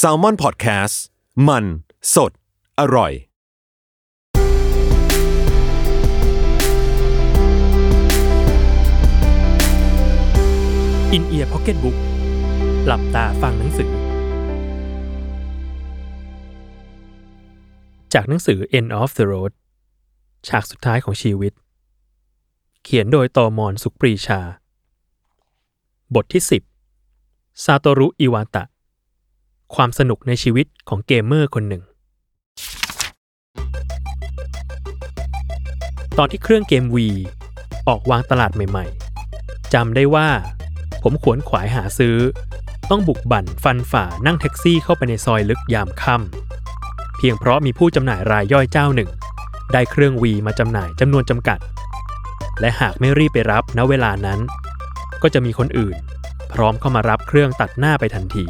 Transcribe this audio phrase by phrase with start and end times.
[0.00, 0.94] s a l ม o n PODCAST
[1.48, 1.64] มัน
[2.14, 2.32] สด
[2.80, 3.12] อร่อย
[11.12, 11.96] อินเอียร์พ็อกเก็ตบุ๊ก
[12.86, 13.90] หลับตาฟังหนังสือ
[18.14, 19.52] จากหนังสือ End of the Road
[20.48, 21.52] ฉากสุดท้ายของชีวิต
[22.82, 24.40] เขียนโดยตอมอนสุขปรีชา
[26.14, 26.71] บทที่10
[27.64, 28.64] ซาโตรุ อิวาตะ
[29.74, 31.82] ความสนุกในชีวิตของเกมเมอร์คนหนึ่ง
[36.18, 36.96] ตอนที่เครื่องเกม Wii
[37.88, 40.28] ออกวางตลาดใหม่ๆ จำได้ว่า
[41.02, 42.16] ผมขวนขวายหาซื้อ
[42.90, 49.10] ต้องบากบั่นฟันฝ่านั่งแท็กซี่เข้าไปในซอยลึกยามค่ำเพียงเพราะมีผู้จำหน่ายรายย่อยเจ้าหนึ่ง
[49.72, 51.58] ได้เครื่อง Wii มาจำหน่ายจำนวนจำกัด
[52.60, 54.38] และหากไม่รีบไปรับณเวลานั้น
[55.22, 55.96] ก็จะมีคนอื่น
[56.54, 58.44] พร้อมเข้ามารับเครื่องตัดหน้าไปทันที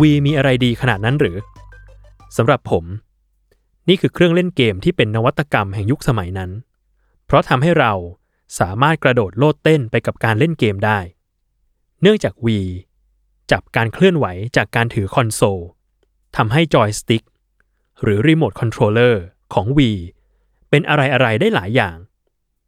[0.00, 1.36] วีมีอะไรดีขนาดนั้นหรือ
[2.36, 2.84] สำหรับผม
[3.88, 6.50] นี่คือเครื่องเล่นเกมที่เป็นนวัตกรรมแห่งยุคสมัยนั้น
[7.26, 7.92] เพราะทำให้เรา
[8.60, 10.98] สามารถกระโดดโลดเต้นไปกับการเล่นเกมได้
[12.02, 12.68] เนื่องจาก Wii
[13.52, 15.60] จับการเคลื่อนไหวจากการถือคอนโซล
[16.36, 17.24] ทำให้จอยสติ๊ก
[18.02, 19.22] หรือรีโมทคอนโทรลเลอร์
[19.54, 19.98] ของ Wii
[20.70, 21.96] เป็นอะไรๆได้หลายอย่าง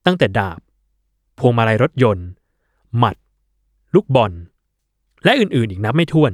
[0.06, 0.60] ตั้งแต่ดาบ
[1.38, 2.28] พวงมาลัยรถยนต์
[2.98, 3.16] หมัด
[3.94, 4.32] ลูกบอล
[5.24, 6.32] และอื่นๆอีกนับไม่ถ้วน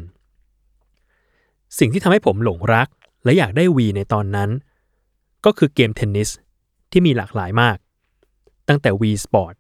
[1.79, 2.89] สิ่งที่ทำให้ผมหลงรัก
[3.25, 4.51] และอยากได้ Wii ในตอนนั้น
[5.45, 6.29] ก็คือเกมเทนนิส
[6.91, 7.77] ที่มีหลากหลายมาก
[8.69, 9.55] ตั้งแต่ Wii Sport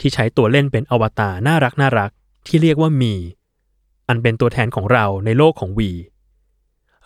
[0.00, 2.10] ที่ใช้ตัวเล่นเป็นอวตารน่ารักน่ารัก
[2.46, 3.14] ที่เรียกว่ามี
[4.08, 5.98] อันเป็นตัวแทนของเราในโลกของ Wii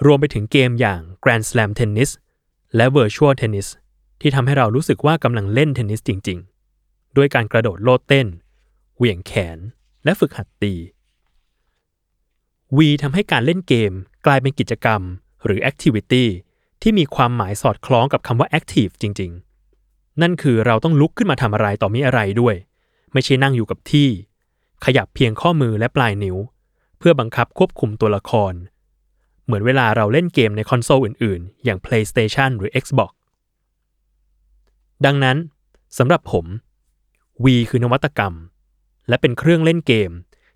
[0.06, 2.10] รวมไปถึงเกมอย่าง Grand Slam Tennis
[2.76, 3.68] และ Virtual Tennis
[4.20, 6.38] ที่ทำให้เรารู้สึกว่ากำลังเล่นเทนนิสจริง
[6.78, 8.26] ๆ ด้วยการกระโดดโลดเต้น
[8.98, 9.58] เหวี่ยงแขน
[10.04, 10.74] และฝึกหัดตี
[12.76, 13.92] วีทำให้การเล่นเกม
[14.26, 15.00] กลายเป็นกิจกรรม
[15.44, 16.24] หรือ Activity
[16.82, 19.32] ที่มีความหมายสอดคล้องกับคำว่า Active จริง
[19.76, 22.54] ๆ นั่นคือเราต้องลุกขึ้นมาทำอะไรต่อมีอะไรด้วย
[23.12, 24.08] ไม่ใช่นั่งอยู่กับที่
[24.84, 26.36] ขยับเพียงข้อมือและปลายนิ้ว
[26.98, 28.54] เพื่อบังคับควบคุมตัวละคร
[29.44, 33.10] เหมือนเวลาเราเล่นเกมในคอนโซลอื่น ๆ อย่าง PlayStation หรือ Xbox
[35.04, 35.36] ดังนั้น
[35.98, 36.46] สำหรับผม
[37.44, 38.34] V คือนวัตกรรม
[39.08, 40.10] และเป็นเครื่องเล่นเกม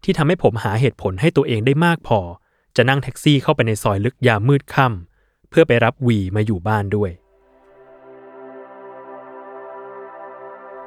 [0.04, 2.20] ที่ทำให้ผมหาเหตุผลให้ตัวเองได้มากพอ
[2.76, 7.10] จะนั่งแท็กซี่เข้าไปในซอยลึกยามมืดค่ำเพื่อไปรับ V มาอยู่บ้านด้วย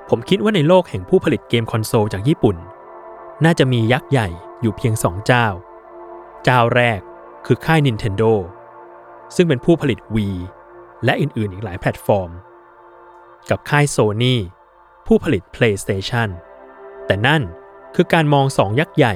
[0.09, 2.57] ผมคิดว่าในโลกแห่งผู้ผลิตเกมคอนโซลจากญี่ปุ่น
[3.45, 4.27] น่าจะมียักษ์ใหญ่
[4.61, 5.47] อยู่เพียงสองเจ้า
[6.43, 6.99] เจ้าแรก
[7.45, 8.31] คือค่าย Nintendo
[9.35, 10.37] ซึ่งเป็นผู้ผลิต Wii
[11.05, 12.29] และอื่น ๆ อีกหลายแพลตฟอร์ม
[13.49, 14.35] กับค่าย Sony
[15.07, 16.29] ผู้ผลิต PlayStation
[17.05, 17.41] แต่นั่น
[17.95, 19.13] คือการมองสองยักษ์ใหญ่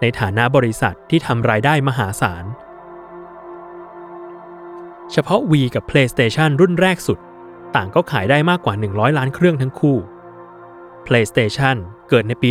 [0.00, 2.44] ในฐานะบริษัทที่ทำรายได้มหาศาล
[5.12, 7.18] เฉพาะ Wii กับ PlayStation รุ่นแรกสุด
[7.74, 9.96] ต่างก็ขายได้มากกว่า 100 ล้านเครื่องทั้งคู่
[11.06, 11.76] PlayStation
[12.08, 12.48] เกิดในปี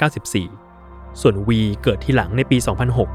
[0.00, 3.08] 1994 ส่วน Wii เกิดทีหลังในปี 2006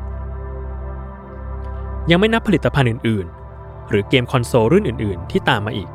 [2.09, 5.90] ยังไม่นับผลิตภัณฑ์อื่น ๆ หรือเกมคอนโซลรุ่นอื่น ๆ ที่ตามมาอีก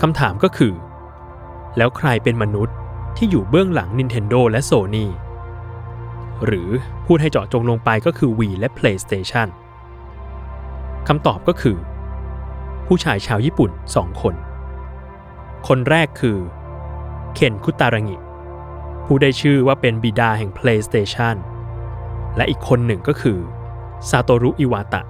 [0.00, 0.74] คำถามก็คือ
[1.76, 2.76] แล้วใครเป็นมนุษย์
[3.16, 5.06] ที่อยู่เบื้องหลัง Nintendo และ Sony
[6.44, 6.68] หรือ
[7.06, 9.48] พูดให้เจาะจงลงไปก็คือ Wii และ PlayStation
[11.08, 11.78] คำตอบก็คือ
[12.86, 14.34] ผู้ชายชาวญี่ปุ่นสองคน
[15.68, 16.38] คนแรกคือ
[17.34, 18.16] เคนคุตารังิ
[19.04, 21.36] ผู้ได้ชื่อว่าเป็นบิดาแห่ง PlayStation
[22.36, 23.38] และอีกคนหนึ่งก็คือ
[24.10, 25.02] ซาโตรุอิวาตะ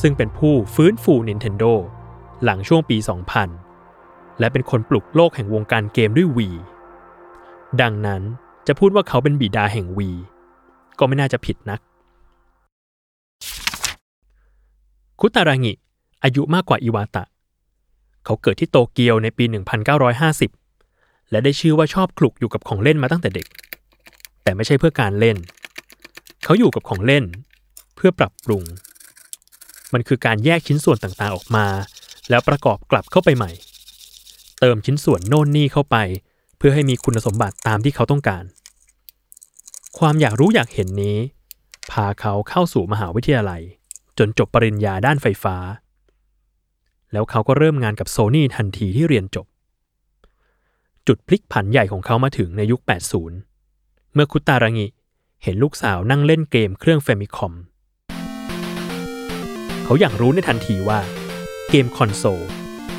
[0.00, 1.72] ซึ่งเป็นผู้ฟื้นฟู Nintendo
[2.44, 2.96] หลังช่วงปี
[3.68, 6.54] 2000 และเป็นคนปลุกโลกแห่งวงการเกมด้วย Wii
[7.82, 8.22] ดังนั้น
[8.66, 10.16] จะพูดว่าเขาเป็นบิดาแห่ง Wii
[10.98, 11.80] ก็ไม่น่าจะผิดนัก
[15.20, 15.72] คุตารางิ
[16.24, 17.24] อายุมากกว่าอิวาตะ
[18.24, 19.44] เขาเกิดที่โตเกียวในปี
[20.58, 23.46] 1950 และได้ชื่อว่าชอบคลุกอยู่กับของเล่นมาตั้งแต่เด็ก
[24.42, 25.36] แต่ไม่ใช่เพื่อการเล่น
[26.44, 27.24] เขาอยู่กับของเล่น
[27.96, 28.62] เพื่อปรับปรุง
[29.92, 31.66] มันคือการแยกชิ้นส่วนต่างๆออกมา
[32.30, 33.50] แล้วประกอบกลับเข้าไปใหม่
[34.60, 35.96] เติมชิ้นส่วนโน่นนี่เข้าไป
[36.66, 38.44] พื่อให้มีคุณสมบัติตามที่เขาต้องการ
[39.98, 41.18] ความอยากรู้อยากเห็นนี้
[41.90, 43.62] พาเขาเข้าสู่มหาวิทยาลัย
[44.18, 45.56] จนจบปริญญาด้านไฟฟ้า
[47.12, 49.46] แล้วเขาก็เริ่มงานกับโซนี่ทันทีที่เรียนจบ
[51.06, 52.80] จุดพลิกผันใหญ่ของเขามาถึงในยุค
[53.46, 54.86] 80 เมื่อคุตารางิ
[55.42, 57.52] เห็นลูกสาวนั่งเล่นเกมเครื่องเฟมิคอม
[59.84, 61.00] เขาอยากรู้ในทันทีว่า
[61.70, 62.44] เกมคอนโซล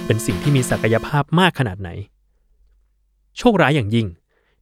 [0.06, 1.92] เป็นสิ่งที่มีศักยภาพมากขนาดไหน
[3.38, 4.08] โชคร้ายอย่างยิ่ง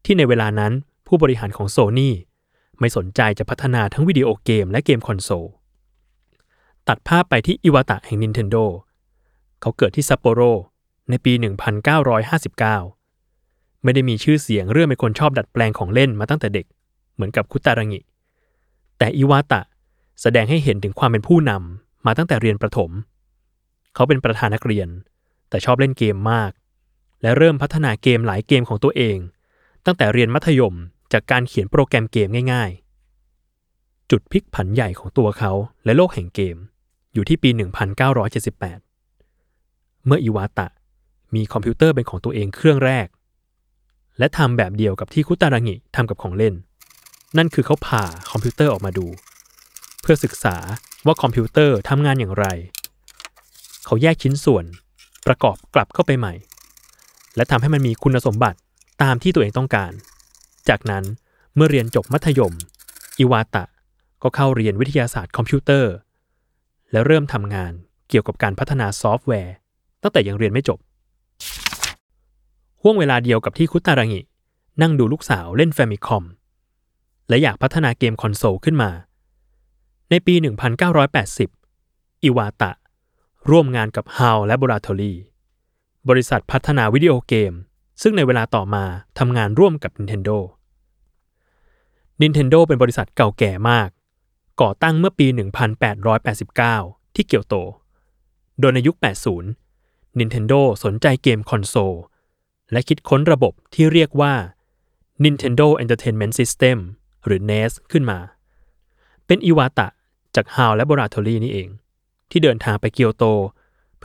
[0.05, 0.73] ที่ในเวลานั้น
[1.07, 2.13] ผู้บริหารของโซนี่
[2.79, 5.45] ไม่สนใจจะพัฒนาทั้งวิดีโอเกมและเกมคอนโซล
[6.87, 8.63] ตัดภาพไปที่อิวาตะแห่ง Nintendo
[9.61, 10.41] เขาเกิดที่ซัปโปโร
[11.09, 11.33] ในปี
[12.17, 16.65] 1959 ไม่ได้มีชื่อเสียงเรื่องเป็นคนชอบดัดแปลงของเล่นมาตั้งแต่เด็ก
[17.13, 17.99] เหมือนกับคุตารังิ
[18.97, 19.61] แต่อิวาตะ
[20.21, 22.91] แสดงให้เห็นถึงความเป็นผู้นำมาตั้งแต่เรียนประถม
[23.93, 24.87] เขาเป็นประธานนักเรียน
[25.49, 26.51] แต่ชอบเล่นเกมมาก
[27.23, 29.17] และเริ่มพัฒนาเกมหลายเกมของตัวเอง
[29.85, 30.75] ตั้งแต่เรียนมัธยม
[31.13, 32.71] จากการเขียนโปรแกรมเกมง่าย
[33.39, 35.51] ๆ จุดพลิกผันใหญ่ของตัวเขา
[35.85, 36.57] และโลกแห่งเกม
[37.13, 40.67] อยู่ที่ปี 1978 เมื่ออิวาตะ
[41.35, 43.07] มีคอมพิวเตอร์เป็นของตัวเองเครื่องแรก
[44.19, 46.53] และทำแบบเดียวกับที่คุตารางิทำกับของเล่น
[47.37, 49.07] นั่นคือเขาผ่าคอมพิวเตอร์ออกมาดู
[50.01, 50.55] เพื่อศึกษา
[51.05, 52.45] ว่าคอมพิวเตอร์ทำงานอย่างไร
[53.85, 54.65] เขาแยกชิ้นส่วน
[55.27, 56.33] ประกอบกลับเข้าไปใหม่
[57.35, 58.57] และทำให้มันมีคุณสมบัติ
[59.03, 59.91] ตามที่ตัวเองต้องการ
[60.69, 61.03] จากนั้น
[61.55, 62.53] เมื่อเรียนจบมัธยม
[63.19, 63.65] อิวาตะ
[64.23, 65.93] ก็เข้าเรียนวิทยาศาสตร์คอมพิวเตอร์
[66.91, 67.73] และเริ่มทำงาน
[68.09, 69.55] เกี่ยวกับการพัฒนาซอฟต์แวร์
[70.01, 70.79] ตั้งแต่ยังเรียนไม่จบ
[72.81, 74.21] ห่วงเวลาเดียวกับที่คุตารังิ
[74.81, 76.23] นั่งดูลูกสาวเล่นแฟมิคอม
[77.29, 78.91] และอยากพัฒนาเกมคอนโซลขึ้นมา
[80.09, 80.35] ในปี
[81.29, 82.71] 1980 อิวาตะ
[83.49, 85.32] ร่วมงานกับ HAL Laboratory บริ
[86.09, 87.53] บริษัทพัฒนาวิดีโอเกม
[88.01, 88.83] ซึ่งในเวลาต่อมา
[89.19, 90.37] ทำงานร่วมกับ Nintendo
[92.21, 93.89] Nintendo เป็นบริษัทเก่าแก่มาก
[94.61, 95.27] ก่อตั้งเมื่อปี
[96.21, 97.55] 1889 ที่เกียวโต
[98.59, 98.95] โดยในยุค
[99.57, 101.93] 80 Nintendo สนใจเกมคอนโซล
[102.71, 104.33] และคิดค้นระบบที่เรียกว่า
[105.23, 106.77] Nintendo Entertainment System
[107.25, 108.19] หรือ NES ขึ้นมา
[109.25, 109.87] เป็นอิวาตะ
[110.35, 111.69] จาก HAL Laboratory นี่เอง
[112.29, 113.25] ที่เดินทางไปเกียวโต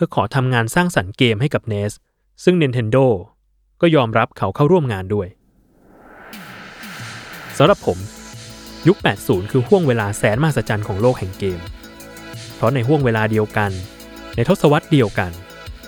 [0.00, 1.92] พื่อขอทำงานสร้างสรรค์เกมให้กับ NES
[2.44, 3.06] ซึ่ง Nintendo
[3.80, 5.28] ก็ยอมรับเขาเข้าร่วมงานด้วย
[7.58, 7.98] สำหรับผม
[8.88, 11.60] ยุค 80 คือห่วงเวลาแสนมหัศจรรย์ของโลกแห่งเกม
[12.54, 13.70] เพราะในห่วงเวลาเดียวกัน
[14.34, 15.32] ในทศวรรษเดียวกัน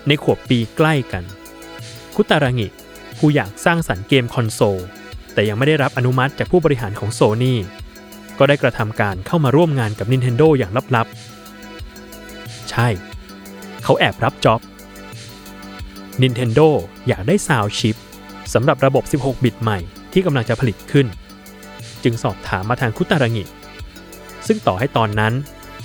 [0.08, 1.24] ในขวบปีใกล้กัน
[2.14, 2.68] คุตารางิ
[3.18, 4.80] ผู้อยากสร้างสรรค์เกมคอนโซล
[5.32, 7.58] แต่ยังไม่ได้รับอนุมัติจากผู้บริหารของโซนี่
[8.38, 12.88] ก็ได้กระทำการเข้ามาร่วมงานกับ Nintendo อย่างลับๆ ใช่
[13.84, 14.60] เขาแอบรับจ็อบ
[16.22, 16.68] Nintendo
[17.08, 17.96] อยากได้ซาวชิป
[18.54, 19.78] สำหรับระบบ 16 บิตใหม่
[20.12, 21.06] ที่กำลังจะผลิตขึ้น
[22.02, 23.44] จึงสอบถามมาทางคุตารางิ
[24.46, 25.32] ซึ่งต่อให้ตอนนั้น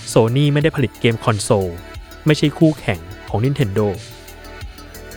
[0.07, 1.71] โซนี่ไม่ได้ผลิตเกมคอนโซล
[2.25, 3.00] ไม่ใช่คู่แข่ง
[3.30, 3.88] ของ Nintendo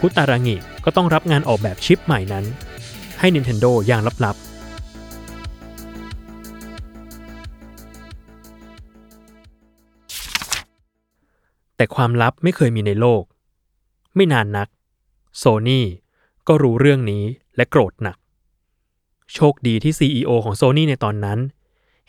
[0.01, 2.45] คุตารางิก็ต้องรับงานออกแบบชิปใหม่นั้น
[3.21, 4.48] ให้ Nintendo อย่างลับๆ
[11.79, 13.23] แต่ความลับไม่เคยมีในโลก
[14.15, 14.69] ไม่นานนัก
[15.39, 15.87] โซนี่
[16.49, 17.25] ก็รู้เรื่องนี้
[17.57, 18.17] และโกรธหนัก
[19.35, 21.39] โชคดีที่ CEO ของโซนี่ในตอนนั้น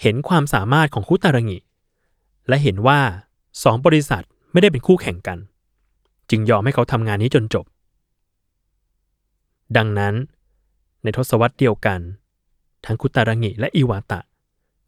[0.01, 1.57] เห็นความสามารถของคุตารงิ
[2.47, 2.99] และเห็นว่า
[3.63, 5.37] สองบริษัทไม่ได้เป็นคู่แข่งกัน
[6.29, 7.65] จึงยอมให้เขาทำงานนี้จนจบ
[9.77, 10.13] ดังนั้น
[11.03, 11.99] ในทศวรรษเดียวกัน
[12.85, 14.19] ทั้งคุตารงิและอิวาตะ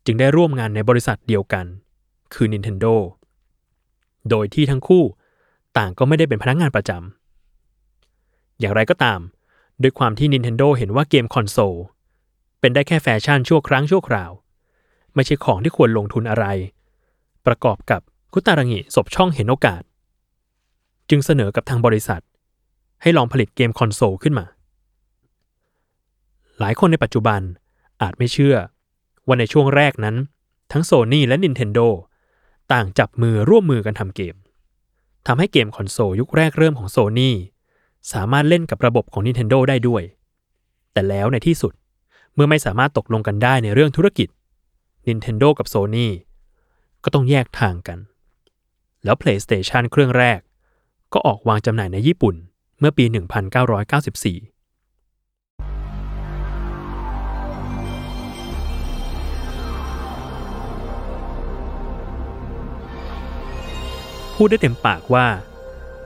[0.06, 1.66] จึงได้ร่วมงานในบริษัทเดียวกัน
[2.34, 2.94] คือ Nintendo
[4.30, 5.04] โดยที่ทั้งคู่
[5.78, 9.20] ต่างก็ไม่ได้เป็นพนักงานประจำ อย่างไรก็ตาม
[9.82, 11.76] ด้วยความที่ Nintendo เห็นว่าเกมคอนโซล
[12.60, 14.32] เป็นได้แค่แฟชั่นชั่วครั้งชั่วคราว
[15.16, 16.46] ไม่ใช่ของที่ควรลงทุนอะไร
[17.46, 18.02] ประกอบกับ
[18.34, 19.82] คุตารังิสบช่องเห็นโอกาส
[21.10, 22.22] จึงเสนอกับทางบริษัท
[23.02, 24.46] ให้ลองผลิตเกมคอนโซลขึ้นมา
[26.60, 27.42] หลายคนในปัจจุบัน
[28.02, 28.56] อาจไม่เชื่อ
[29.26, 30.16] ว่าในช่วงแรกนั้น
[30.72, 31.88] ทั้งโซนี่และ Nintendo
[32.74, 34.36] ต่างจับมือร่วมมือกันทำเกม
[35.28, 37.36] ทำให้เกมคอนโซลยุคแรกเริ่มของโซนี่
[38.14, 40.04] สามารถเล่นกับระบบของ Nintendo ได้ด้วย
[40.94, 41.74] แต่แล้วในที่สุด
[42.34, 44.28] เมื่อไม่สามารถตกลงกันได้ในเรื่องธุรกิจ
[45.08, 46.08] Nintendo กับ Sony
[47.04, 48.00] ก็ต้องแยกทางกัน
[49.04, 50.40] แล้ว PlayStation เครื่องแรก
[51.14, 52.36] ก็ออกวางจำหน่ายในญี่ปุ่น
[52.80, 53.06] เมื่อปี
[53.90, 54.61] 1994
[64.44, 65.28] พูดได้เต็มปากว่า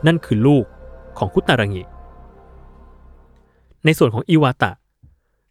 [0.06, 0.66] นั่นคือลูก
[1.18, 1.84] ของคุตารังิ
[3.86, 4.72] ในส่วนของอิวาตะ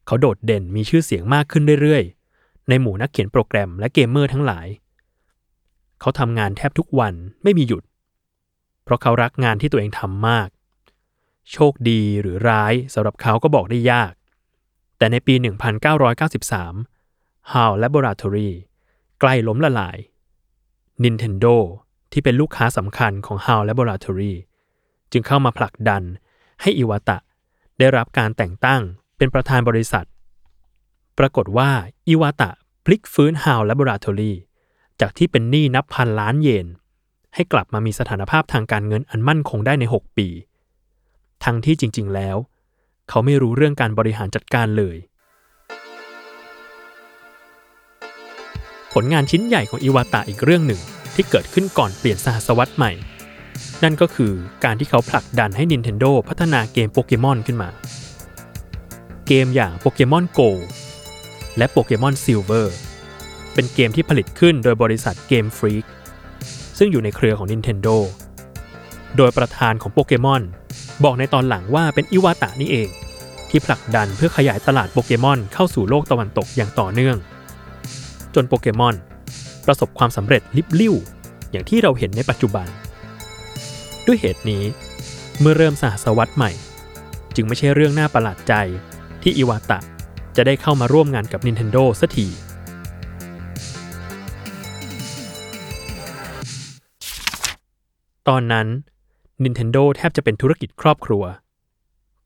[0.06, 4.66] เขาโดดเด่นมีชื่อเสียงมากขึ้นเรื่อยๆ ในหมู่นักเขียนโปรแกรมและเกมเมอร์ทั้งหลาย
[6.00, 7.82] เขาทำงานแทบทุกวันไม่มีหยุด
[8.84, 10.48] เพราะเขารักงานที่ตัวเองทำมาก
[11.52, 14.12] โชคดีหรือร้ายสำหรับเขาก็บอกได้ยาก
[14.98, 15.34] แต่ในปี
[16.42, 18.50] 1993 HAL Laboratory
[19.20, 19.96] ใกล้ล้มละลาย
[21.04, 21.56] Nintendo
[22.14, 24.34] ที่เป็นลูกค้าสำคัญของ HAL Laboratory
[25.12, 26.02] จึงเข้ามาผลักดัน
[26.62, 27.18] ให้อิวาตะ
[27.78, 28.82] ได้รับการแต่งตั้ง
[29.16, 30.06] เป็นประธานบริษัท
[31.18, 31.70] ปรากฏว่า
[32.08, 32.50] อิวาตะ
[32.84, 34.32] พลิกฟื้น HAL Laboratory
[35.00, 36.66] จากที่เป็นหนี้นับพันล้านเยน
[37.34, 40.28] ให้กลับมามีสถานภาพทางการเงินอันมั่นคงได้ใน 6 ปี
[41.44, 42.36] ทั้งที่จริง ๆ แล้ว
[43.08, 44.96] เขาไม่รู้เรื่องการบริหารจัดการเลย
[48.92, 50.82] ผลงานชิ้นใหญ่ของอิวาตะอีกเรื่องหนึ่ง
[51.14, 52.92] ที่เกิดขึ้นก่อนเปลี่ยนสหัสวรรษใหม่
[53.82, 54.32] นั่นก็คือ
[54.64, 57.68] การที่เขาผลักดันให้ Nintendo พัฒนาเกมโปเกมอนขึ้นมา
[59.26, 60.48] เกมอย่างโปเกมอน Go
[61.58, 62.66] และโปเกมอน Silver
[63.54, 65.84] เป็นเกมที่ผลิตขึ้นโดยบริษัท Game Freak
[66.78, 67.96] ซึ่งอยู่ในเครือของ Nintendo
[69.16, 70.42] โดยประธานของโปเกมอน
[71.04, 72.88] บอกในตอนหลังว่าเป็นอิวาตะนี่เอง
[73.50, 77.16] ที่ผลักดันเพื่อขยายตลาดโปเกมอนเข้าสู่โลกตะวันตกอย่างต่อเนื่อง
[78.34, 78.94] จนโปเกมอน
[79.66, 80.94] ประสบความสำเร็จลิบลิ่ว
[81.50, 82.66] อย่างที่เราเห็นในปัจจุบัน
[84.06, 84.64] ด้วยเหตุนี้
[85.40, 86.50] เมื่อเริ่มสหสวรรษใหม่
[87.34, 88.54] จึงไม่ใช่เรื่องน่าประหลาดใจ
[89.22, 89.78] ที่อิวาตะ
[90.36, 92.26] จะได้เข้ามาร่วมงานกับ Nintendo สักที
[98.28, 98.66] ตอนนั้น
[99.44, 101.24] Nintendo แทบจะเป็นธุรกิจครอบครัว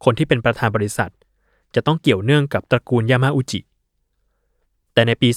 [0.05, 1.13] คนที่เป็นประธานบริษัท
[1.75, 3.61] จะต้องเกี่ยวเนื่องกับตระกูลยามาอุจิ
[4.93, 5.29] แต่ในปี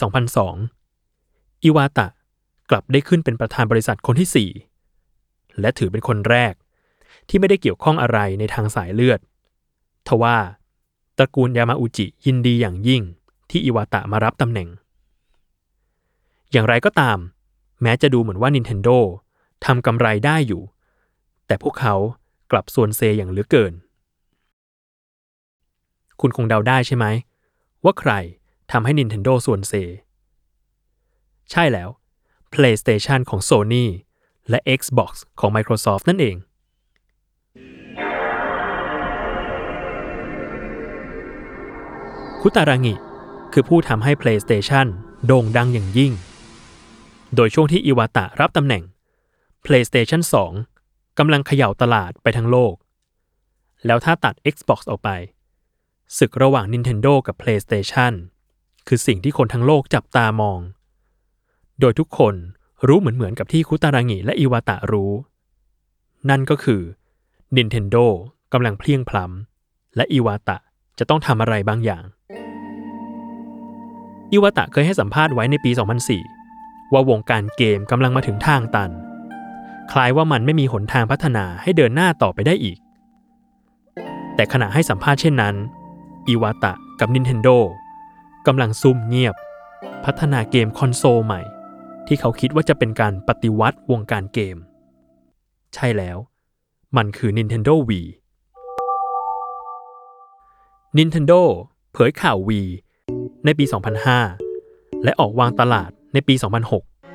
[0.57, 0.80] 2002
[1.63, 2.07] อิวาตะ
[2.69, 4.49] กลับได้ขึ้นเป็นประธานบริษัทคนที่
[5.01, 6.53] 4 และถือเป็นคนแรก
[7.29, 9.19] ที่ไม่ได้เกี่ยวข้องอะไรในทางสายเลือด
[10.07, 10.37] ทว่า
[11.17, 13.01] ตระกูลยามาอุจิยินดีอย่างยิ่ง
[13.49, 14.69] ที่อิวาตะมารับตำแหน่ง
[16.51, 17.17] อย่างไรก็ตาม
[17.81, 18.97] แม้จะดูเหมือนว่า Nintendo
[19.65, 20.61] ทำกำไรได้อยู่
[21.47, 21.95] แต่พวกเขา
[22.51, 23.73] กลับส่วนเซอย่างเหลือเกิน
[26.19, 27.05] คุณคงเดาได้ใช่ไหม
[27.83, 28.11] ว่าใคร
[28.71, 29.73] ทำให้ Nintendo ส่วนเซ
[31.51, 31.89] ใช่แล้ว
[32.53, 33.85] PlayStation ของ Sony
[34.49, 36.35] และ Xbox ของ Microsoft นั่นเอง
[42.41, 42.93] คุตารางิ
[43.53, 44.87] คือผู้ทำให้ PlayStation
[45.25, 46.11] โด่งดังอย่างยิ่ง
[47.35, 48.83] โดยช่วงที่อิวาตะรับตำแหน่ง
[49.65, 50.21] PlayStation
[50.69, 52.75] 2 กำลังเขย่าตลาดไปทั้งโลก
[53.85, 55.09] แล้วถ้าตัด Xbox ออกไป
[56.17, 58.13] ศึกระหว่าง Nintendo กับ PlayStation
[58.87, 60.59] คือสิ่งที่คนทั้งโลกจับตามอง
[61.81, 62.35] โดยทุกคน
[62.87, 65.11] รู้เหมือนเหมือนกับที่คุตารางิและอิวาตะรู้
[66.29, 66.81] นั่นก็คือ
[67.57, 68.05] Nintendo
[68.53, 70.57] กำลังเพลียงพล้ำและอิวาตะ
[70.99, 72.03] จะต้องทำอะไรบางอย่าง
[74.31, 75.71] อิวาตะเคยให้สัมภาษณ์ไว้ในปี
[76.31, 78.91] 2004 ว่าวงการเกมกำลังมาถึงทางตัน
[79.91, 82.77] คล้ายว่ามันไม่มีหนทางพัฒนาให้เดินหน้าต่อไปได้อีก
[84.35, 85.55] แต่ขณะให้สัมภาษณ์เช่นนั้น
[86.27, 87.57] อิวาตะกับ Nintendo
[88.47, 89.35] กำลังซุ่มเงียบ
[90.05, 91.41] พัฒนาเกมคอนโซลใหม่
[92.07, 94.57] ที่เขาคิดว่าจะเป็นการปฏิวัติวงการเกม
[95.73, 96.17] ใช่แล้ว
[96.97, 98.07] มันคือ Nintendo Wii
[100.97, 101.41] Nintendo
[101.93, 102.67] เผยข่าว Wii
[103.45, 103.65] ในปี
[104.33, 106.35] 2005 และออกวางตลาดในปี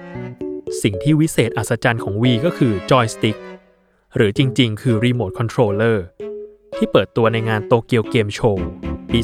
[0.00, 3.36] 2006 สิ่งที่วิเศษอัศจรรย์ของ Wii ก็คือ Joystick
[4.16, 5.98] หรือจริงๆ คือ Remote Controller
[6.76, 8.66] ที่เปิดตัวในงานโตเกียวเกมโชว์
[9.12, 9.20] ปี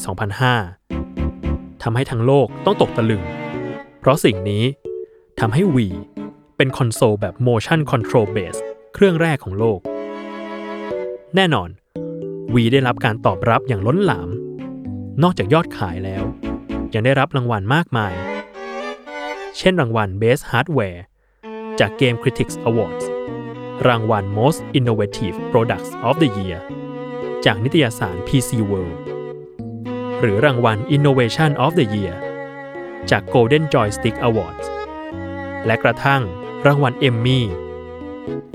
[0.89, 3.23] 2005 ทำให้ทั้งโลกต้องตกตะลึง
[4.01, 4.65] เพราะสิ่งนี้
[5.45, 5.95] ทำให้ Wii
[6.57, 8.61] เป็นคอนโซลแบบ Motion Control Base
[8.95, 9.81] เครื่องแรกของโลก
[11.37, 11.69] แน่นอน
[12.55, 14.29] Wii ได้รับการตอบรับอย่างล้นหลาม
[15.23, 16.25] นอกจากยอดขายแล้ว
[16.95, 18.15] ยังได้รับรางวัลมากมาย
[19.59, 21.01] เช่นรางวัล Best Hardware
[21.81, 23.05] จาก Game Critics Awards
[23.89, 26.61] รางวัล Most Innovative Products of the Year
[27.45, 28.97] จากนิตยสาร PC World
[30.21, 32.17] หรือรางวัล Innovation of the Year
[33.11, 34.67] จาก Golden Joystick Awards
[35.67, 36.23] และกระทั่ง
[36.67, 37.41] รางวัล Emmy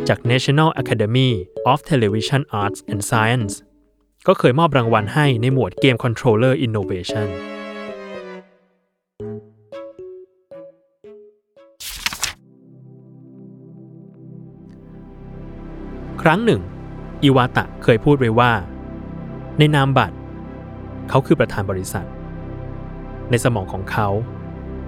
[0.07, 1.29] จาก National Academy
[1.71, 3.53] of Television Arts and Science
[4.27, 7.27] ก็เคยมอบรางวัลให้ในหมวด Game Controller Innovation
[16.21, 16.61] ครั้งหนึ่ง
[17.23, 18.51] อิวาตะเคยพูดไว้ว่า
[19.57, 20.15] ในนามบัตร
[21.09, 22.07] เขาคือประธานบริษัท
[23.29, 24.07] ในสมองของเขา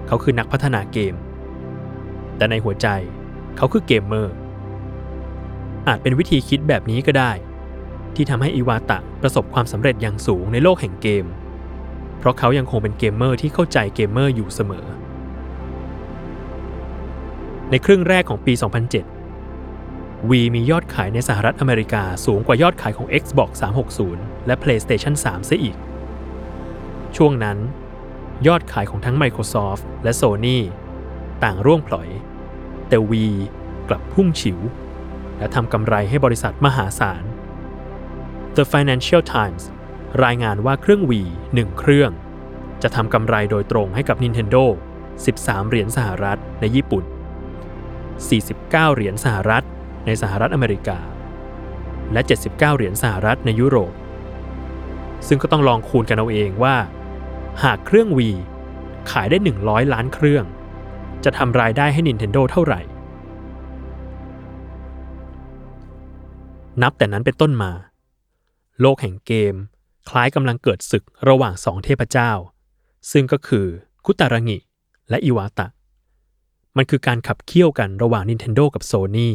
[0.06, 1.14] เขาคือนักพัฒนาเกม
[2.40, 2.88] แต่ในหัวใจ
[3.56, 4.34] เขาคือเกมเมอร์
[5.88, 7.32] อาจเป็นวิธีคิดแบบนี้ก็ได้
[8.14, 11.24] ที่ทำให้อิวาตะประสบความสำเร็จอย่างสูงในโลกแห่งเกม
[12.18, 14.86] เพราะเขายังคงเป็นเกมเมอร์ที่เข้าใจเกมเมอร์อยู่เสมอ
[17.70, 18.52] ในครึ่งแรกของปี
[19.40, 23.50] 2007 Wii มียอดขายในสหรัฐอเมริกาสูงกว่ายอดขายของ Xbox
[23.98, 25.76] 360 และ PlayStation 3 เสียอีก
[27.16, 27.58] ช่วงนั้น
[28.46, 30.58] ยอดขายของทั้ง Microsoft และ Sony
[31.44, 32.08] ต่างร่วงพลอย
[32.90, 33.34] แต่ Wii
[33.88, 34.58] กลับพุ่งฉิว
[35.38, 37.24] และทำกำไรให้บริษัทมหาศาล
[38.56, 39.62] The Financial Times
[40.24, 42.10] รายงานว่าเครื่อง Wii 1เครื่อง
[42.82, 44.64] จะทำกำไรโดยตรงให้กับ Nintendo
[45.16, 47.04] 13 เหรียญสหรัฐในญี่ปุ่น
[48.00, 49.64] 49 เหรียญสหรัฐ
[50.06, 50.98] ในสหรัฐอเมริกา
[52.12, 53.92] และ 79 เหรียญสหรัฐในยุโรป
[55.28, 56.76] ซึ่งก็ต้องลองคูณกันเอาเองว่า
[57.64, 58.20] หากเครื่อง V
[59.10, 60.44] ขายได้ 100 ล้านเครื่อง
[61.24, 62.80] จะทำรายได้ให้ Nintendo เท่าไหร่
[66.82, 67.72] นับแต่นั้นเป็นต้นมา
[68.80, 69.54] โลกแห่งเกม
[70.08, 72.30] คล้ายกำลังเกิดศึกระหว่างสองเทพเจ้า
[73.12, 73.66] ซึ่งก็คือ
[74.04, 74.58] คุตารางิ
[75.10, 75.66] และอิวาตะ
[76.76, 79.30] มันคือการขับเคี่ยวกันระหว่าง Nintendo กับ Sony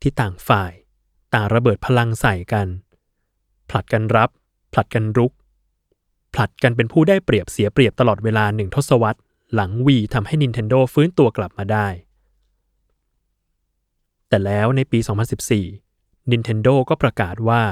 [0.00, 0.72] ที่ต่างฝ่าย
[1.34, 2.66] ต่างระเบิดพลังใส่กัน
[3.70, 4.30] ผลัดกันรับ
[4.72, 5.32] ผลัดกันรุก
[6.34, 9.20] ผลัดกันเป็นผู้ได้เปรียบเสียเปรียบตลอดเวลาหนึ่งทศวรรษ
[9.54, 11.86] หลังวีทำให้ Nintendo ฟื้นตัวกลับมาได้
[14.28, 14.98] แต่แล้วในปี
[15.64, 17.62] 2014 Nintendo ก็ประกาศว่า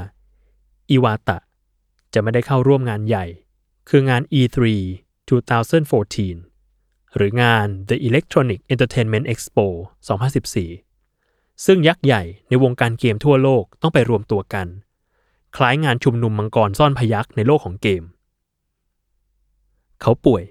[0.90, 1.38] อิวาตะ
[2.14, 3.26] จะไม่ได้เข้าร่วมงานใหญ่
[3.88, 4.59] คืองาน E3
[5.28, 9.66] 2014 หรืองาน The Electronic Entertainment Expo
[10.47, 14.66] 2014 ซึ่งยักษ์ใหญ่ในวงการเกมทั่วโลกต้องไปรวมตัวกัน
[15.56, 18.02] คล้ายงานชุมนุมมังกรซ่อนพยักในโลกของเกม
[20.00, 20.42] เขาป่วย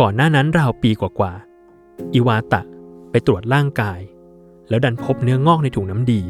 [0.00, 2.62] ก่อนหน้านั้นราวปีกว่าๆอิวาตะ
[3.10, 4.00] ไปตรวจร่างกาย
[4.68, 6.22] แล้วดันพบเนื้องอกในถุงน้ำดี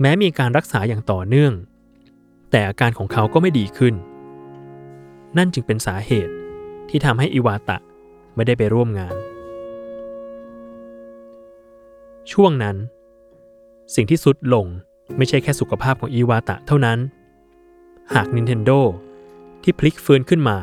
[0.00, 1.52] แม้มีการรักษาอย่างต่อเนื่อง
[2.50, 3.94] แต่อาการของเขาก็ไม่ดีขึ้น
[5.36, 6.34] นั่นจึงเป็นสาเหตุ
[6.88, 7.78] ที่ทำให้อิวาตะ
[8.34, 9.14] ไม่ได้ไปร่วมงาน
[12.32, 12.76] ช่วงนั้น
[13.94, 14.66] สิ่งที่สุดลง
[15.16, 16.98] ไม่ใช่แค่สุขภาพของอิวาตะเท่านั้น
[18.14, 18.80] หาก Nintendo
[19.62, 20.58] ที่พลิกฟื้นขึ้นมา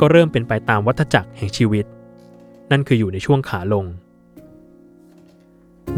[0.00, 1.84] ก็เริ่มเป็นไปตามวัฏจักรแห่งชีวิต
[2.70, 3.84] นั่นคืออยู่ในช่วงขาลง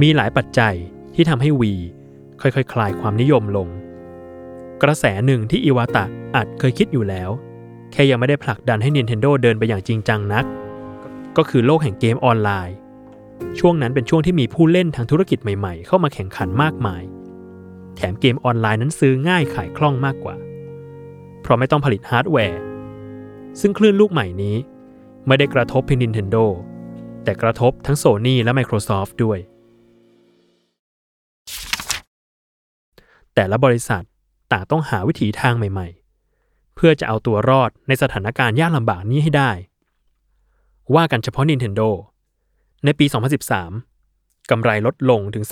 [0.01, 0.75] มีหลายปัจจัย
[1.15, 1.73] ที่ทำให้ Wii
[2.41, 3.69] ค่อยๆคลายความนิยมลง
[4.83, 7.31] กระแสหนึ่งที่อิวาตะอาจเคยคิดอยู่แล้ว
[7.93, 10.45] แค่ยังไม่ได้ผลักดันให้ Nintendo เดินไปอย่างจริงจังนัก
[11.37, 12.77] ก็คือโลกแห่งเกมออนไลน์
[13.59, 17.03] ช่วงนั้นเป็นช่วงที่มีผู้เล่นทางธุรกิจใหม่ๆ เข้ามาแข่งขันมากมาย
[17.97, 20.37] แถมเกมออนไลน์นั้นซื้อง่ายขายคล่องมากกว่า
[21.43, 22.61] เพราะไม่ต้องผลิตฮาร์ดแวร์
[23.61, 24.57] ซึ่งคลื่นลูกใหม่นี้
[25.27, 26.45] ไม่ได้กระทบเพียง Nintendo
[27.25, 29.39] แต่กระทบทั้ง Sony และ Microsoft ด้วย
[33.35, 34.03] แต่ละบริษัท
[34.53, 39.51] ต่างต้องหาวิถีทางใหม่ๆ เพื่อจะเอาตัวรอดในสถานการณ์ยากลำบากนี้ให้ได้
[40.95, 41.89] ว่ากันเฉพาะ Nintendo
[42.85, 43.07] ในปี
[43.79, 45.45] 2013 กำไรลดลงถึง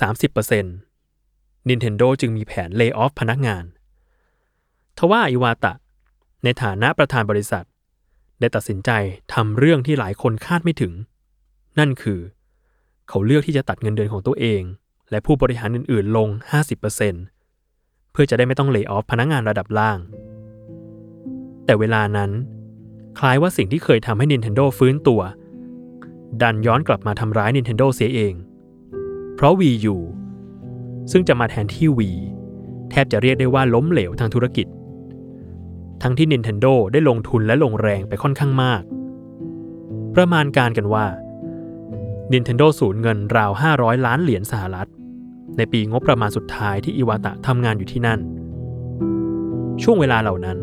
[0.61, 3.63] 30% Nintendo จึงมีแผนเลิกออฟพนักงาน
[4.97, 5.73] ทว่าอิวาตะ
[6.43, 7.65] ในฐานะประธานบริษัท
[8.39, 8.91] ได้ตัดสินใจ
[9.33, 10.93] ทำเรื่องที่หลายคนคาดไม่ถึง
[11.79, 12.19] นั่นคือ
[13.09, 14.61] เขาเลือกที่จะตัดเงินเดือนของตัวเอง
[15.11, 16.27] และผู้บริหารอื่นๆ ลง
[17.01, 19.97] 50%เพื่อจะได้ไม่ต้องเลิกออฟพนักงานระดับล่าง
[21.65, 22.31] แต่เวลานั้น
[23.19, 25.21] คล้ายว่าสิ่งที่เคยทำให้ Nintendo ฟื้นตัว
[26.41, 28.33] ดันย้อนกลับมาทำร้าย Nintendo เสียเอง
[29.35, 29.97] เพราะ Wii U
[31.11, 32.17] ซึ่งจะมาแทนที่ Wii
[32.91, 34.67] แทบจะเรียกได้ว่าล้มเหลวทางธุรกิจ
[36.03, 38.81] ทั้งที่ Nintendo ได้ลงทุนและลงแรงไปค่อนข้างมาก
[40.15, 41.05] ประมาณการกันว่า
[42.33, 44.89] Nintendo สูญเงินราว 500 ล้านเหรียญสหรัฐ
[45.57, 48.19] ในปีงบประมาณสุดท้ายที่อิวาตะทำงานอยู่ที่นั่น
[49.83, 50.57] ช่วงเวลาเหล่านั้น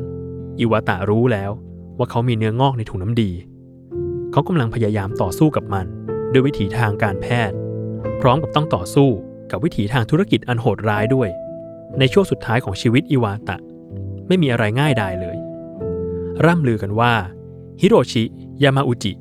[0.60, 1.50] อิวาตะรู้แล้ว
[1.98, 3.30] ว่าเขามีเนื้องอกในถุงน้ำดี
[4.32, 5.86] เขากำลังพยายามต่อสู้กับมัน
[6.32, 7.56] ด้วยวิถีทางการแพทย์
[8.20, 9.08] พร้อมกับต้องต่อสู้
[9.50, 11.28] กับวิถีทางธุรกิจอันโหดร้ายด้วย
[11.98, 13.56] ในช่วงสุดท้ายของชีวิตอิวาตะ
[14.28, 15.36] ไม่มีอะไรง่ายดายเลย
[16.44, 17.12] ร่ำลือกันว่า
[17.80, 18.24] ฮิโรชิ
[18.62, 19.12] ยามาอุจิ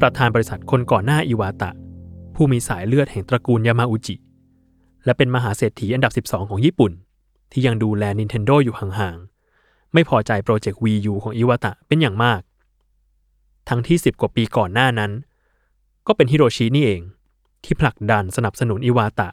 [0.00, 1.70] ประธานบริษัทคนก่อนหน้าอิวาตะ
[2.34, 4.16] ผู้มีสายเลือดแห่งตระกูลยามาอุจิ
[5.04, 6.92] และเป็นมหาเศรษฐีอันดับ 12 ของญี่ปุ่น
[7.52, 12.40] ที่ยังดูแล Nintendo อยู่ห่างๆ ไม่พอใจโปรเจกต์ Wii U ของอิวาตะเป็นอย่างมาก
[13.68, 15.12] ทั้งที่ 10 กว่าปีก่อนหน้านั้น
[16.06, 17.00] ก็เป็นฮิโรชินี่เอง
[17.64, 19.28] ที่ผลักดันสนับสนุนอิวาตะ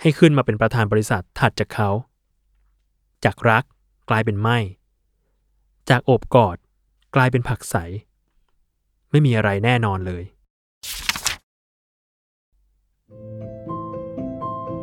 [0.00, 1.88] ให้ขึ้นมาเป็นประธานบริษัทถัดจากเขา
[3.24, 3.64] จากรัก
[4.08, 4.58] กลายเป็นไม่
[5.90, 6.56] จากโอบกอด
[7.14, 7.76] กลายเป็นผักใส
[9.10, 10.24] ไม่มีอะไรแน่นอนเลย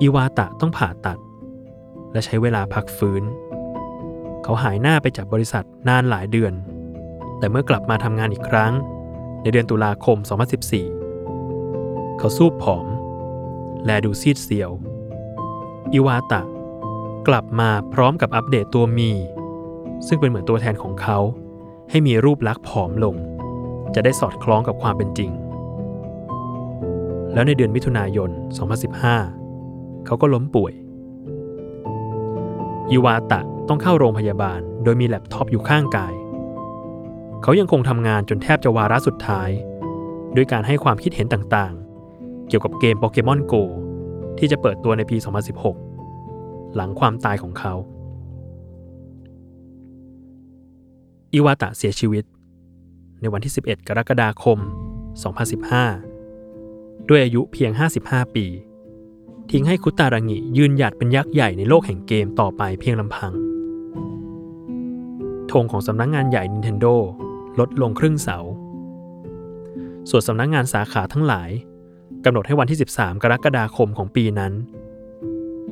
[0.01, 1.19] อิวาตะต้องผ่าตัด
[2.12, 3.23] และใช้เวลาพักฟื้น
[4.43, 6.53] เขาหายหน้าไปจากบริษัทนานหลายเดือน
[7.39, 8.73] แต่เมื่อกลับมาทำงานอีกครั้ง
[9.41, 10.17] ในเดือนตุลาคม
[11.38, 12.88] 2014 เขาสูบผอม
[13.86, 14.71] และดูซีดเซียว
[15.93, 16.41] อิวาตะ
[17.27, 19.12] กลับมาพร้อมกับอัปเดตตัวมี
[20.08, 21.19] ซึ่งเป็นเหมือนตัวแทนของเขา
[21.89, 23.15] ให้มีรูปลักษณ์ผอมลง
[23.95, 25.32] จะได้สอดคล้องกับความเป็นจริง
[27.34, 28.30] แล้วในเดือนมิถุนายน
[29.17, 30.73] 2015 เขาก็ล้มป่วย
[32.91, 36.13] อิวาตะต้องเข้าโรงพยาบาล โดยมีแล็ปท็อปอยู่ข้างกาย
[37.43, 39.49] เขายังคงทำงานจนแทบจะวาระสุดท้าย
[40.36, 43.53] ด้วยการให้ความคิดเห็นต่างๆ เกี่ยวกับเกมโปเกมอนโก
[44.38, 45.87] ที่จะเปิดตัวในปี 2016
[46.77, 47.73] หลังความตายของเขา
[51.33, 52.23] อิวาตะเสียชีวิต
[53.21, 54.59] ในวันที่ 11 กรกฎาคม
[56.23, 57.71] 2015 ด้วยอายุเพียง
[58.03, 58.45] 55 ปี
[59.51, 63.31] ทิ้งให้คุตารังิยืนหยัดเป็นยักษ์ใหญ่ในโลกแห่งเกมต่อไปเพียงลำพัง
[65.51, 66.95] ธงของสำนักงงานใหญ่ Nintendo
[67.59, 68.37] ลดลงครึ่งเสา
[70.09, 71.49] ส่วนสำนักงงานสาขาทั้งหลาย
[72.25, 74.53] กำหนดให้วันที่ 13 กรกฎาคมของปีนั้น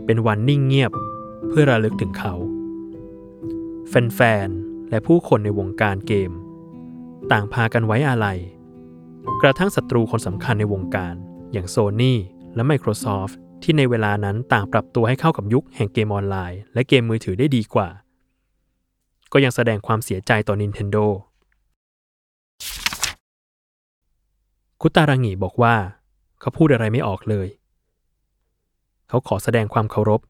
[0.06, 0.92] เป็นวันนิ่งเงียบ
[1.50, 2.34] เพื่อระลึกถึงเขา
[3.90, 6.32] แฟนๆ และผู้คนในวงการเกม
[7.32, 8.40] ต่างพากันไว้อาลัย
[9.42, 11.16] กระทั่งศัตรูคนสำคัญในวงการ
[11.52, 12.14] อย่างโซ n y
[12.56, 17.90] และ Microsoft ที่ในเวลานั้นต่างปรับตัวให้เข้ากับยุคแห่งเกมออนไลน์ และเกมมือถือได้ดีกว่า
[19.34, 21.06] ก็ยังแสดงความเสียใจต่อ Nintendo
[24.82, 25.76] คุตารังิบอกว่า
[26.40, 27.48] เขาพูดอะไรไม่ออกเลย
[29.10, 30.22] เขาขอแสดงความเคารพ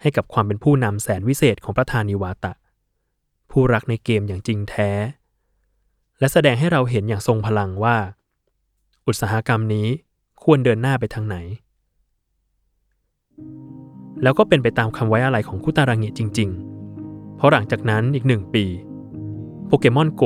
[0.00, 2.52] ให้กับความเป็นผู้นำแสนวิเศษของประธานิวาตะ
[3.50, 4.90] ผู้รักในเกมอย่างจริงแท้
[6.18, 7.96] และแสดงให้เราเห็นอย่างทรงพลังว่า
[9.06, 9.86] อุตสาหกรรมนี้
[10.42, 11.36] ควรเดินหน้าไปทางไหน
[14.22, 16.50] แล้วก็เป็นไปตามคำไว้อะไรของคุตารังิจริง
[16.94, 18.64] ๆ เพราะหลังจากนั้นอีกหนึ่งปี
[19.66, 20.24] โปเกมอนโก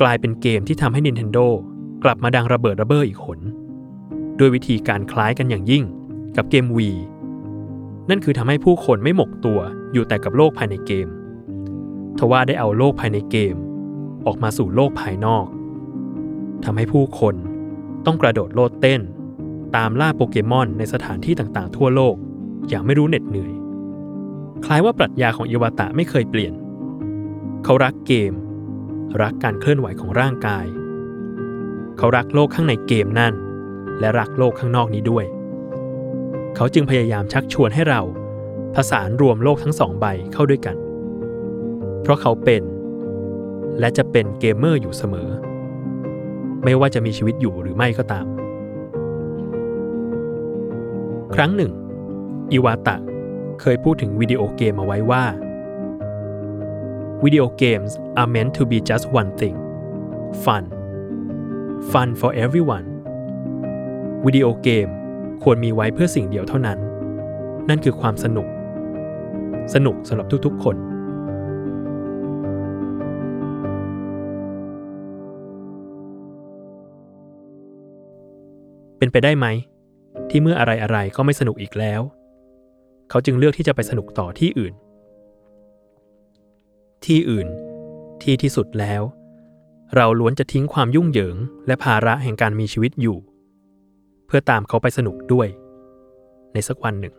[0.00, 1.46] กลายเป็นเกมที่ทำให้ Nintendo
[2.04, 3.40] กลับมาดังระเบิดระเบ้ออีกหน
[4.38, 5.84] ด้วยวิธีการคล้ายกันอย่างยิ่ง
[6.36, 6.78] กับเกม V
[8.10, 9.60] นั่นคือทำให้ผู้คนไม่หมกตัว
[9.92, 11.08] อยู่แต่กับโลกภายในเกม
[12.18, 13.54] ทว่าได้เอาโลกภายในเกม
[14.26, 15.46] ออกมาสู่โลกภายนอก
[16.64, 17.34] ทำให้ผู้คน
[18.06, 19.00] ต้องกระโดดโลดเต้น
[19.76, 22.16] ตามล่าโปเกมอนในสถานที่ต่างๆ ทั่วโลก
[22.68, 23.52] อย่างไม่รู้เหน็ดเหนื่อย
[24.64, 26.52] คล้ายว่าปรัชญาของอิวาตะไม่เคยเปลี่ยน
[27.64, 28.32] เขารักเกม
[29.22, 30.66] รักการเคลื่อนไหวของร่างกาย
[31.98, 33.34] เขารักโลกข้างในเกมนั่น
[34.00, 35.24] และรักโลกข้างนอกนี้ด้วย
[36.56, 38.00] เขาจึงพยายามชักชวนให้เรา
[38.74, 40.76] ผสานรวมโลกทั้งสองใบเข้าด้วยกัน
[42.02, 42.62] เพราะเขาเป็น
[43.80, 45.28] และจะเป็นเกมเมอร์อยู่เสมอ
[46.64, 48.26] ไม่ว่าจะมีชีวิตอยู่หรือไม่ก็ตาม
[51.34, 51.72] ครั้งหนึ่ง
[52.52, 52.96] อิวาตะ
[53.60, 55.24] เคยพูดถึงวิดีโอเกมเอาไว้ว่า
[57.22, 59.56] Video games are meant to be just one thing
[60.44, 60.64] fun
[61.90, 62.86] fun for everyone
[64.26, 64.88] วิดีโอเกม
[65.44, 66.78] ควรมีไว้เพื่อสิ่งเดียวเท่านั้น
[67.68, 68.46] นั่นคือความสนุก
[69.74, 70.76] สนุกสำหรับทุกๆคน
[78.98, 79.46] เป็นไปได้ไหม
[80.30, 82.00] ที่เมื่ออะไรๆก็ไม่สนุกอีกแล้ว
[83.10, 84.74] เขาจึงเลือกที่จะไปสนุกต่อที่อื่น
[87.04, 87.48] ที่อื่น
[88.22, 89.02] ที่ที่สุดแล้ว
[89.96, 93.18] เราล้วนจะทิ้งความยุ่งเหยิง และภาระแห่งการมีชีวิตอยู่
[94.26, 95.48] เพื่อตามเขาไปสนุกด้วย
[96.52, 97.14] ในสักวันหนึ่ง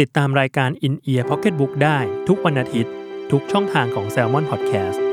[0.00, 2.92] ติดตามรายการ In Ear Pocketbook ได้ทุกวันอาทิตย์
[3.30, 5.09] ทุกช่องทางของ Salmon Podcast